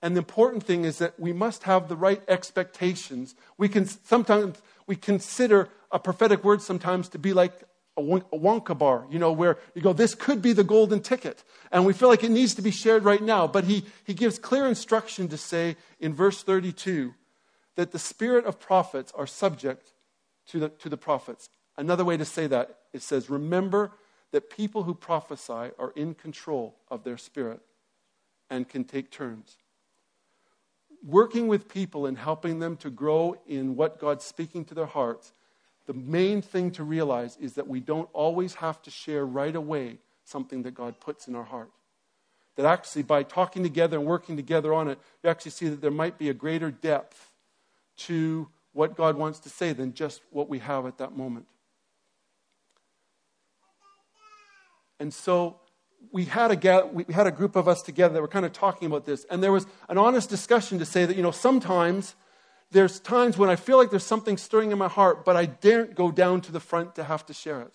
[0.00, 3.34] And the important thing is that we must have the right expectations.
[3.58, 7.64] We can sometimes we consider a prophetic word sometimes to be like
[7.96, 11.42] a Wonka bar, you know, where you go, this could be the golden ticket.
[11.72, 13.46] And we feel like it needs to be shared right now.
[13.46, 17.14] But he, he gives clear instruction to say in verse 32
[17.76, 19.93] that the spirit of prophets are subject
[20.48, 21.48] to the, to the prophets.
[21.76, 23.92] Another way to say that, it says, remember
[24.32, 27.60] that people who prophesy are in control of their spirit
[28.50, 29.56] and can take turns.
[31.06, 35.32] Working with people and helping them to grow in what God's speaking to their hearts
[35.86, 39.98] the main thing to realize is that we don't always have to share right away
[40.24, 41.70] something that God puts in our heart.
[42.56, 45.90] That actually, by talking together and working together on it, you actually see that there
[45.90, 47.30] might be a greater depth
[47.96, 51.46] to what God wants to say than just what we have at that moment.
[55.00, 55.60] And so
[56.12, 58.86] we had a, we had a group of us together that were kind of talking
[58.86, 62.14] about this, and there was an honest discussion to say that, you know, sometimes
[62.70, 65.94] there's times when I feel like there's something stirring in my heart, but I daren't
[65.94, 67.72] go down to the front to have to share it.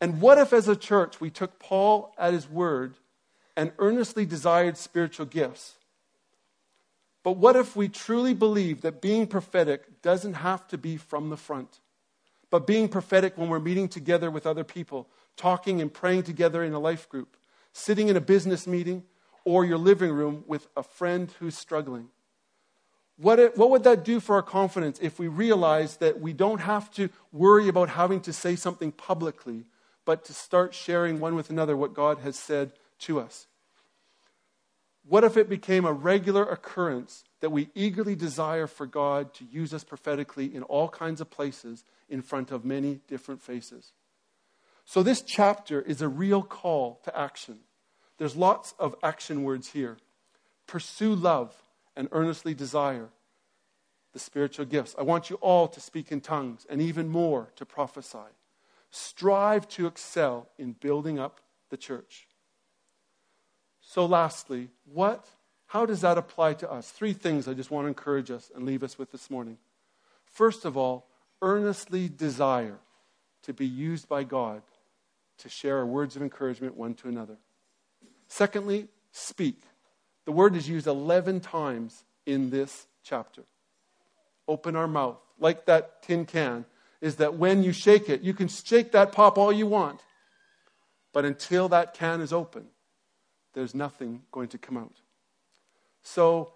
[0.00, 2.94] And what if, as a church, we took Paul at his word
[3.56, 5.74] and earnestly desired spiritual gifts?
[7.24, 11.38] But what if we truly believe that being prophetic doesn't have to be from the
[11.38, 11.80] front,
[12.50, 16.74] but being prophetic when we're meeting together with other people, talking and praying together in
[16.74, 17.36] a life group,
[17.72, 19.02] sitting in a business meeting,
[19.44, 22.08] or your living room with a friend who's struggling?
[23.16, 26.90] What, what would that do for our confidence if we realize that we don't have
[26.92, 29.64] to worry about having to say something publicly,
[30.04, 33.46] but to start sharing one with another what God has said to us?
[35.06, 39.74] What if it became a regular occurrence that we eagerly desire for God to use
[39.74, 43.92] us prophetically in all kinds of places in front of many different faces?
[44.86, 47.60] So, this chapter is a real call to action.
[48.18, 49.98] There's lots of action words here.
[50.66, 51.54] Pursue love
[51.96, 53.08] and earnestly desire
[54.12, 54.94] the spiritual gifts.
[54.98, 58.30] I want you all to speak in tongues and even more to prophesy.
[58.90, 61.40] Strive to excel in building up
[61.70, 62.28] the church.
[63.94, 65.24] So, lastly, what,
[65.66, 66.90] how does that apply to us?
[66.90, 69.56] Three things I just want to encourage us and leave us with this morning.
[70.24, 71.06] First of all,
[71.40, 72.80] earnestly desire
[73.44, 74.62] to be used by God
[75.38, 77.36] to share our words of encouragement one to another.
[78.26, 79.62] Secondly, speak.
[80.24, 83.44] The word is used 11 times in this chapter.
[84.48, 86.64] Open our mouth, like that tin can,
[87.00, 90.00] is that when you shake it, you can shake that pop all you want.
[91.12, 92.66] But until that can is open,
[93.54, 95.00] there's nothing going to come out.
[96.02, 96.52] So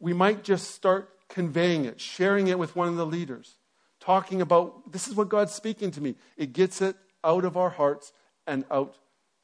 [0.00, 3.56] we might just start conveying it, sharing it with one of the leaders,
[4.00, 6.16] talking about this is what God's speaking to me.
[6.36, 8.12] It gets it out of our hearts
[8.46, 8.96] and out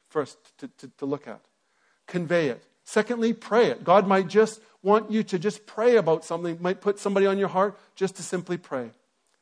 [0.09, 1.41] for us to, to, to look at.
[2.07, 2.65] Convey it.
[2.83, 3.83] Secondly, pray it.
[3.83, 7.47] God might just want you to just pray about something, might put somebody on your
[7.47, 8.91] heart just to simply pray.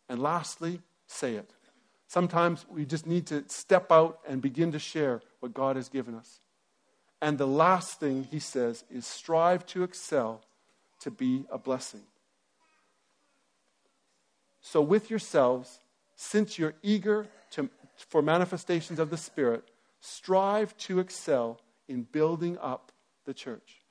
[0.08, 1.52] And lastly, say it.
[2.08, 6.16] Sometimes we just need to step out and begin to share what God has given
[6.16, 6.40] us.
[7.24, 10.42] And the last thing he says is strive to excel
[11.00, 12.02] to be a blessing.
[14.60, 15.80] So, with yourselves,
[16.18, 19.64] since you're eager to, for manifestations of the Spirit,
[20.02, 22.92] strive to excel in building up
[23.24, 23.83] the church.